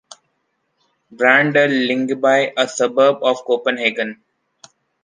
Brand 1.11 1.55
a 1.55 1.67
Lyngby, 1.67 2.53
a 2.57 2.67
suburb 2.67 3.21
of 3.21 3.45
Copenaghen. 3.45 4.15